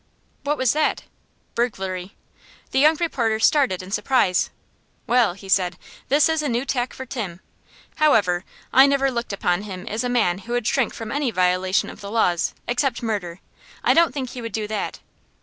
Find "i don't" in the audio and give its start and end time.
13.83-14.11